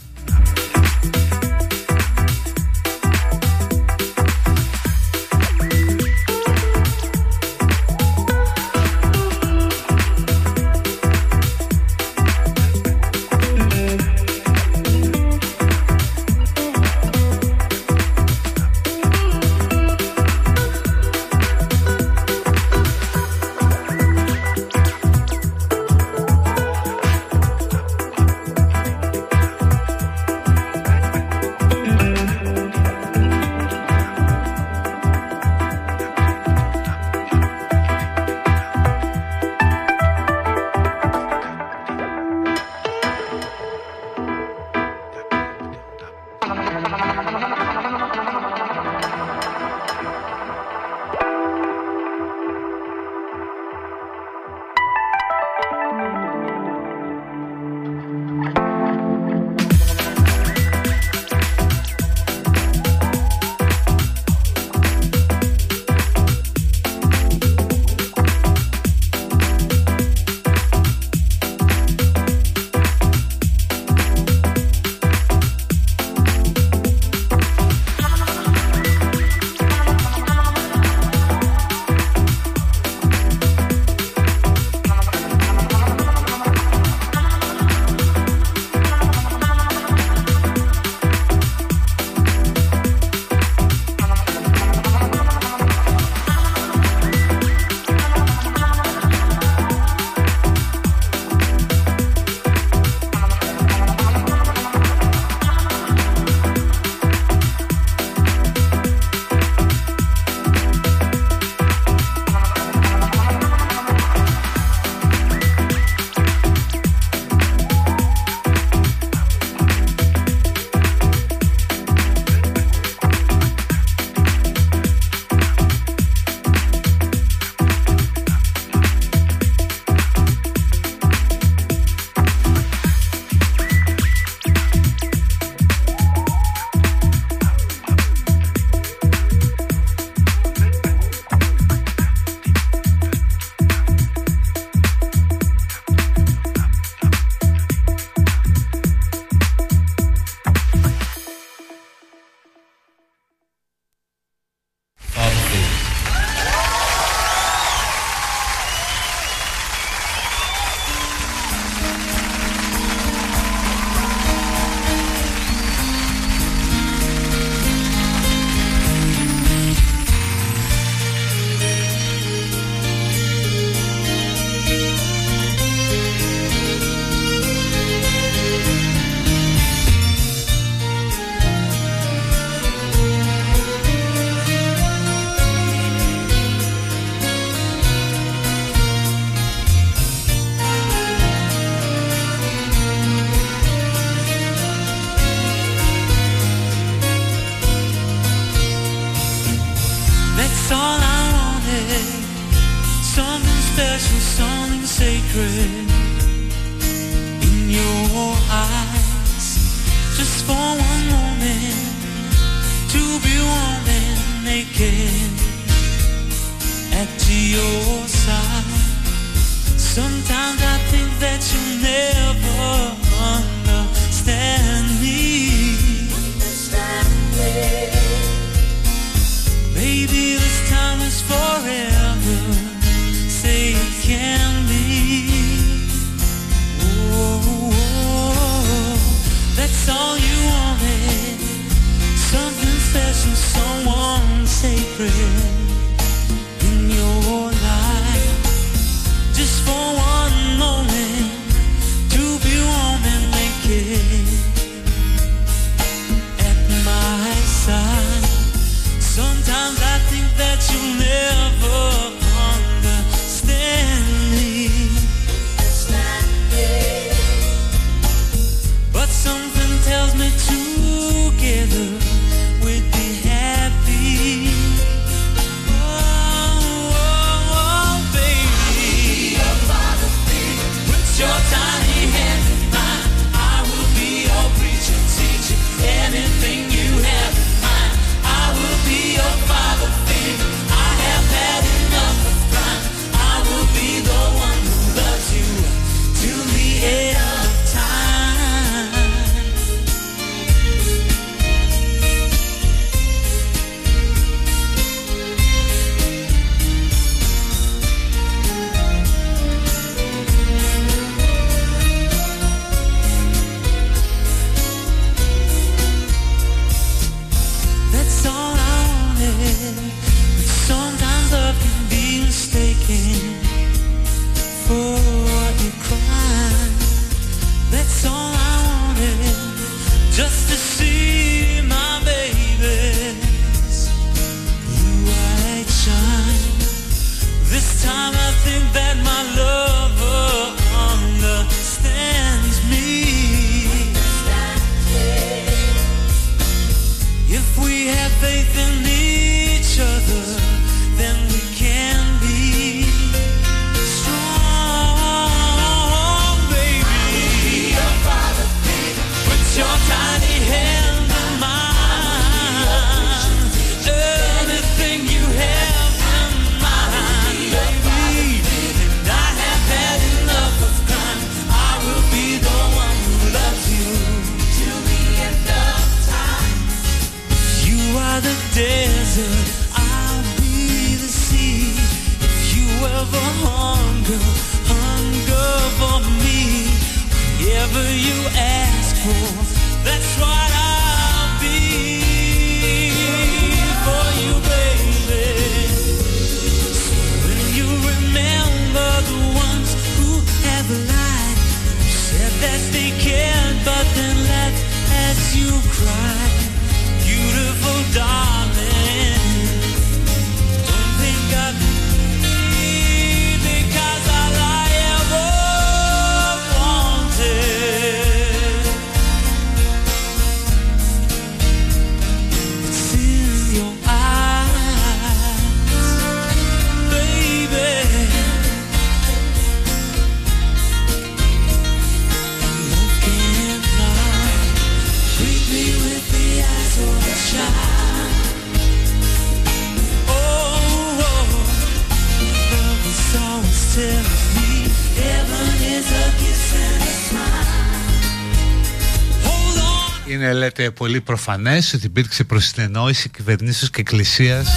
[450.63, 454.49] είναι πολύ προφανές ότι υπήρξε προσυνεννόηση κυβερνήσεως και εκκλησίας.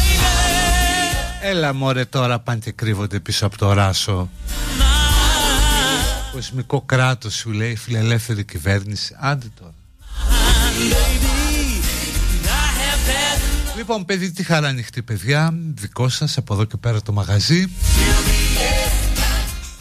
[1.41, 4.29] Έλα μωρέ τώρα πάνε και κρύβονται πίσω από το ράσο
[6.31, 9.73] Κοσμικό κράτος σου λέει φιλελεύθερη κυβέρνηση Άντε τώρα
[13.77, 17.65] Λοιπόν παιδί τι χαρά ανοιχτή παιδιά Δικό σας από εδώ και πέρα το μαγαζί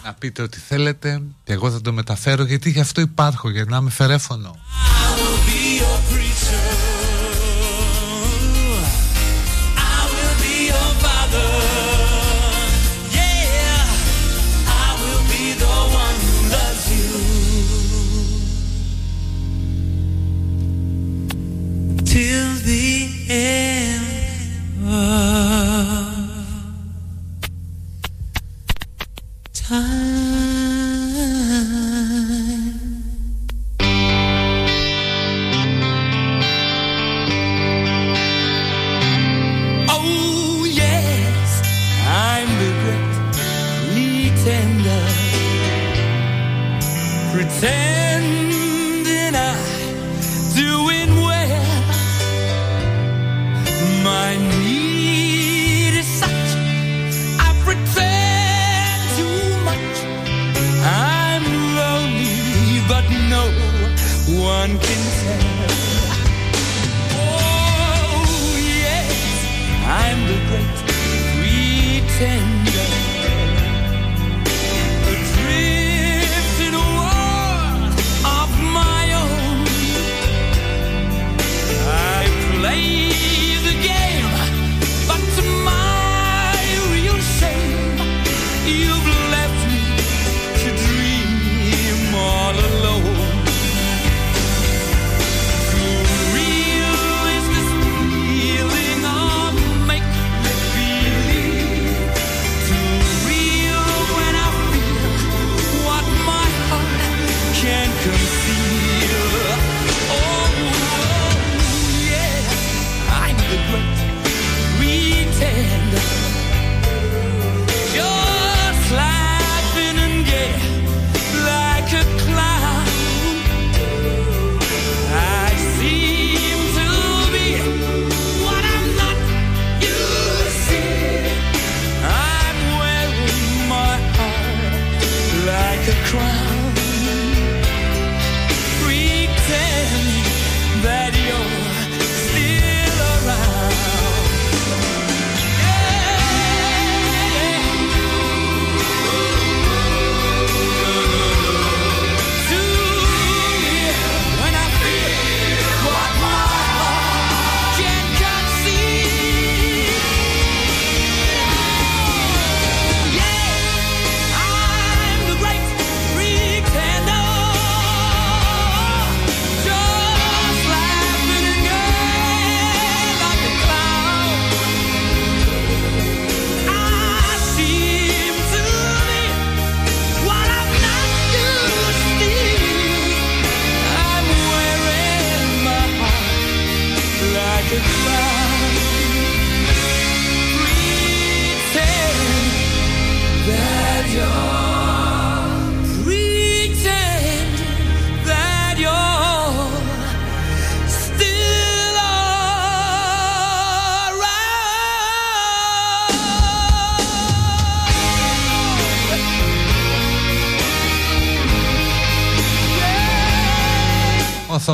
[0.04, 3.76] να πείτε ό,τι θέλετε και εγώ θα το μεταφέρω γιατί γι' αυτό υπάρχω για να
[3.76, 4.56] είμαι φερέφωνο.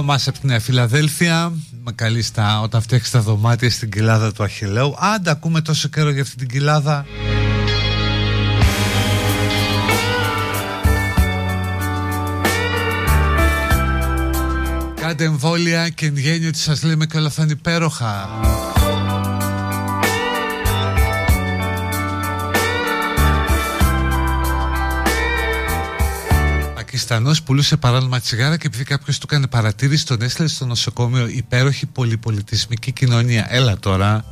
[0.09, 1.53] Ο Θωμάς από τη Νέα Φιλαδέλφια
[1.85, 4.95] με καλεί στα, όταν φτιάξεις τα δωμάτια στην κοιλάδα του Αχιλέου.
[4.99, 7.07] Άντα ακούμε τόσο καιρό για αυτή την κοιλάδα.
[15.01, 18.29] Κάντε εμβόλια και εν γέννη ότι σας λέμε και όλα θα είναι υπέροχα.
[27.09, 31.27] Πακιστανός πουλούσε παράνομα τσιγάρα και επειδή κάποιος του έκανε παρατήρηση, τον έστειλε στο νοσοκομείο.
[31.27, 33.47] Υπέροχη πολυπολιτισμική κοινωνία.
[33.49, 34.25] Έλα τώρα.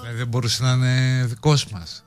[0.00, 2.04] Δηλαδή δεν μπορούσε να είναι δικός μας.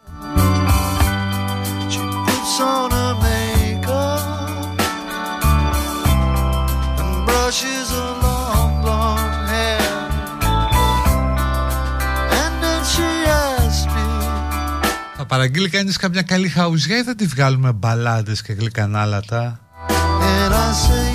[15.36, 21.15] Παραγγείλει κανείς καμιά καλή χαουζιά ή θα τη βγάλουμε μπαλάντες και γλυκανάλατα; and I say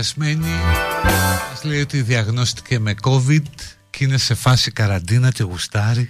[0.00, 0.46] εμβολιασμένη
[1.50, 3.42] μας λέει ότι διαγνώστηκε με COVID
[3.90, 6.08] και είναι σε φάση καραντίνα και γουστάρει.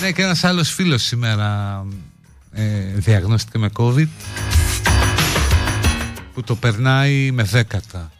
[0.00, 1.84] ναι και ένας άλλος φίλος σήμερα
[2.52, 2.62] ε,
[2.94, 4.08] διαγνώστηκε με COVID
[6.34, 8.12] που το περνάει με δέκατα.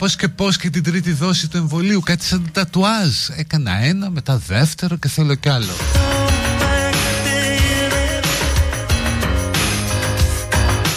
[0.00, 2.00] Πώς και πώς και την τρίτη δόση του εμβολίου.
[2.00, 3.28] Κάτι σαν τατουάζ.
[3.36, 5.72] Έκανα ένα, μετά δεύτερο και θέλω κι άλλο.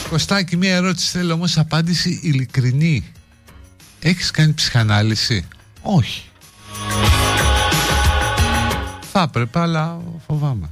[0.10, 3.12] Κωστάκι, μία ερώτηση θέλω όμως απάντηση ειλικρινή.
[4.00, 5.48] Έχεις κάνει ψυχανάλυση;
[5.82, 6.24] Όχι.
[9.12, 10.70] Θα έπρεπε, αλλά φοβάμαι.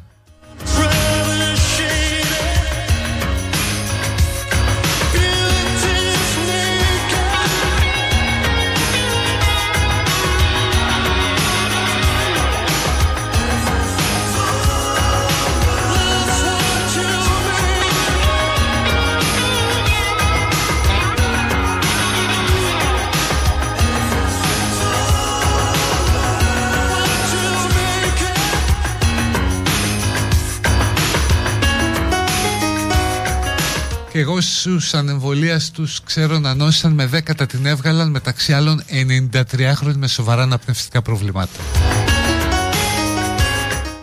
[34.11, 39.95] Και εγώ στους ανεμβολίας τους ξέρω να νόσησαν με δέκατα την έβγαλαν μεταξύ άλλων 93χρονοι
[39.95, 41.59] με σοβαρά αναπνευστικά προβλήματα.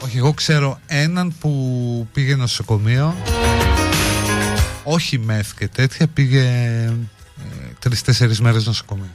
[0.04, 3.14] Όχι, εγώ ξέρω έναν που πήγε νοσοκομείο
[4.82, 6.92] όχι μεθ και τέτοια πήγε ε,
[7.78, 9.10] τρεις-τέσσερις μέρες νοσοκομείο.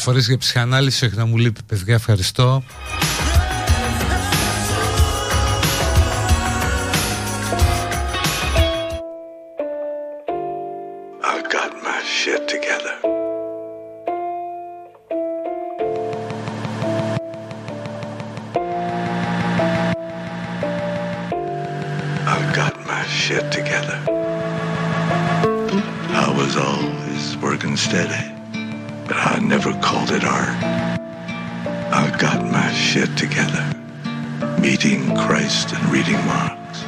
[0.00, 1.94] Φωλή για ψυχανάλυση, όχι να μου λείπει, παιδιά.
[1.94, 2.62] Ευχαριστώ,
[27.90, 28.29] Μάχερ
[29.22, 30.64] I never called it art.
[31.92, 33.64] I got my shit together.
[34.58, 36.84] Meeting Christ and reading Marx.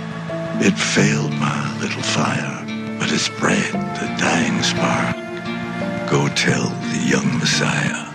[0.65, 2.65] It failed my little fire,
[2.99, 5.15] but it spread the dying spark.
[6.11, 8.12] Go tell the young Messiah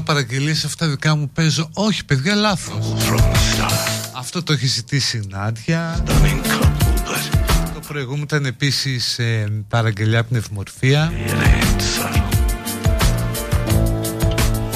[0.00, 1.68] ζητάω παραγγελίες αυτά δικά μου παίζω.
[1.72, 2.86] Όχι παιδιά λάθος.
[3.08, 4.10] from the start.
[4.16, 6.04] Αυτό το έχει ζητήσει η Νάντια.
[6.06, 6.64] Stunning couple,
[7.06, 11.12] but Το προηγούμενο ήταν επίσης ε, παραγγελιά πνευμορφία.
[11.26, 12.28] it ain't subtle.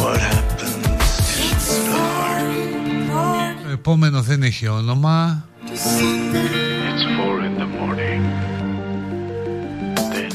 [0.03, 1.09] What happens
[1.69, 1.99] to the
[3.13, 3.63] heart?
[3.65, 5.45] Το επόμενο δεν έχει όνομα.
[5.67, 8.23] It's four in the morning.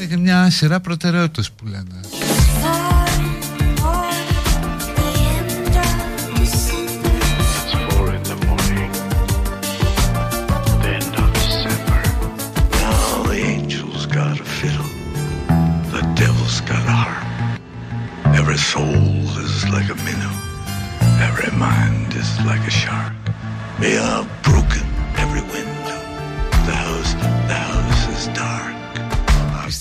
[0.00, 2.00] Έχει μια σειρά προτεραιότητες που λένε.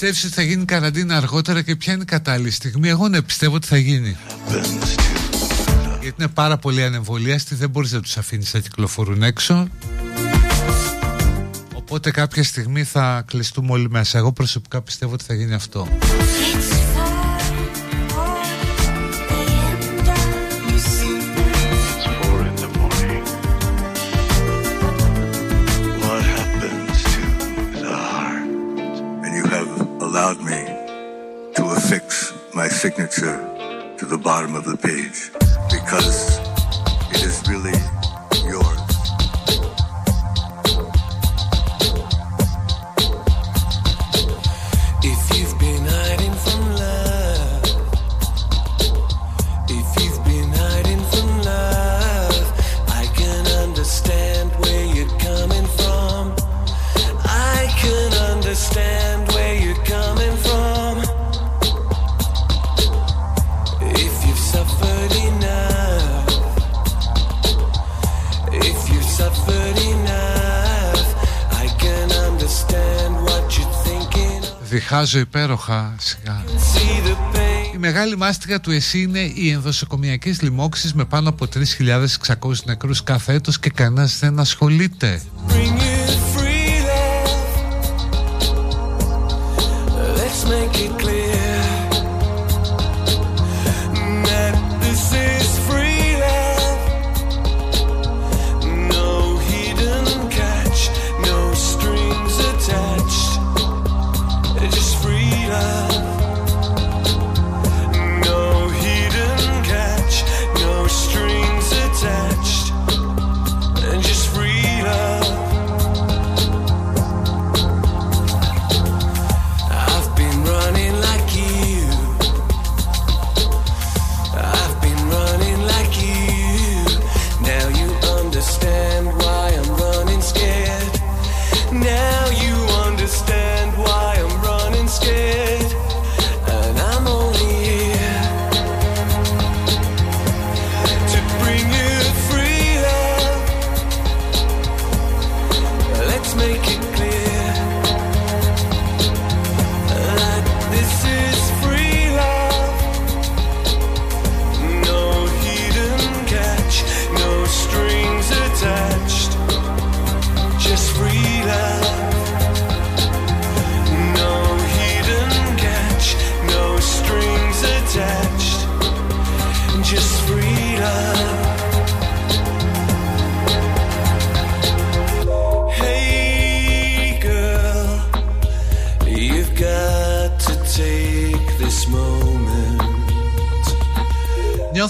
[0.10, 2.90] Πιστεύεις ότι θα γίνει καραντίνα αργότερα και ποια είναι η κατάλληλη στιγμή.
[2.90, 4.18] Εγώ ναι πιστεύω ότι θα γίνει.
[4.50, 9.68] Happens to Γιατί είναι πάρα πολύ ανεμβολίαστοι, δεν μπορείς να τους αφήνεις να κυκλοφορούν έξω.
[11.74, 14.18] Οπότε κάποια στιγμή θα κλειστούμε όλοι μέσα.
[14.18, 15.88] Εγώ προσωπικά πιστεύω ότι θα γίνει αυτό.
[32.80, 33.36] Signature
[33.98, 35.32] to the bottom of the page
[35.70, 36.40] because
[37.12, 37.79] it is really
[74.90, 75.00] thinking.
[75.00, 76.44] Διχάζω υπέροχα σιγά.
[76.46, 77.74] See the pain.
[77.74, 81.48] Η μεγάλη μάστιγα του ΕΣΥ είναι οι ενδοσοκομιακές λοιμώξεις με πάνω από
[82.28, 85.22] 3.600 νεκρούς κάθε έτος και κανένας δεν ασχολείται.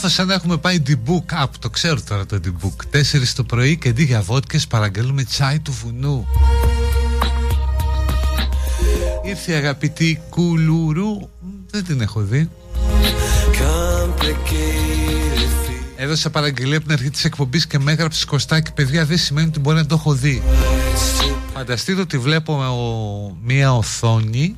[0.01, 2.95] Νιώθω σαν να έχουμε πάει debook up, το ξέρω τώρα το debook.
[2.97, 3.01] 4
[3.35, 6.27] το πρωί και αντί για βότκες παραγγέλνουμε τσάι του βουνού.
[9.25, 11.17] Ήρθε η αγαπητή Κουλουρού,
[11.69, 12.49] δεν την έχω δει.
[13.51, 14.39] Complicated
[15.95, 19.59] Έδωσα παραγγελία από την αρχή της εκπομπής και με έγραψε Κωστάκη παιδιά δεν σημαίνει ότι
[19.59, 20.41] μπορεί να το έχω δει.
[20.45, 24.55] feelings to Φανταστείτε ότι βλέπω ο- μία οθόνη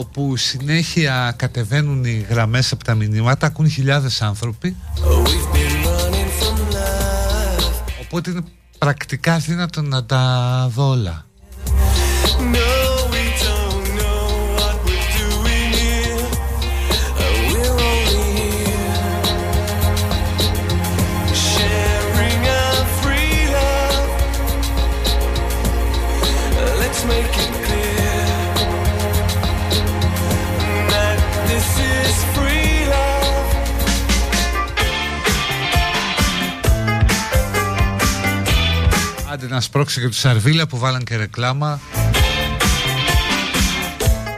[0.00, 6.42] όπου συνέχεια κατεβαίνουν οι γραμμές από τα μηνύματα, ακούν χιλιάδες άνθρωποι Oh, we've been running
[6.42, 7.72] from love.
[8.02, 8.42] οπότε είναι
[8.78, 11.24] πρακτικά δύνατο να τα δω όλα.
[12.38, 12.69] No,
[39.46, 41.80] να σπρώξει και τους Σαρβίλα που βάλαν και ρεκλάμα.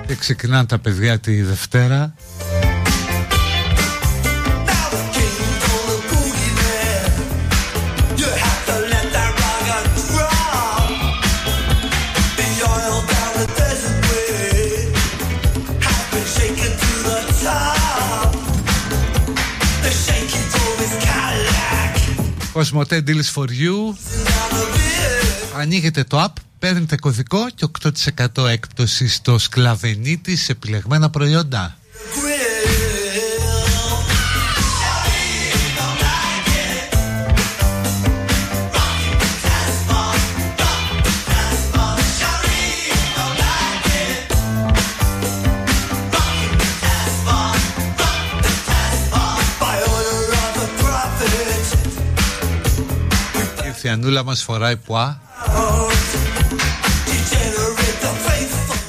[0.06, 2.14] Και ξεκινάνε τα παιδιά τη Δευτέρα.
[22.52, 24.31] Κοσμοτέ Deals for You
[25.62, 27.66] Ανοίγετε το app, παίρνετε κωδικό και
[28.36, 31.76] 8% έκπτωση στο σκλαβενίτη σε επιλεγμένα προϊόντα.
[53.66, 55.31] Ήρθε η Ανούλα μας φοράει πουά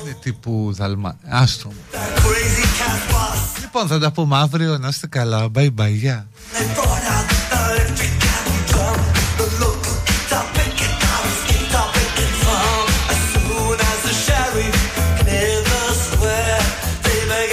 [0.04, 1.18] Είναι τύπου δαλμα...
[1.30, 2.00] Άστρο μου.
[3.62, 4.78] Λοιπόν θα τα πούμε αύριο.
[4.78, 5.48] Να είστε καλά.
[5.56, 6.24] Bye bye yeah.